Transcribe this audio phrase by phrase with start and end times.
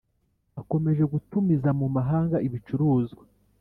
[0.61, 3.23] akomeje gutumiza mu mahanga ibicuruzwa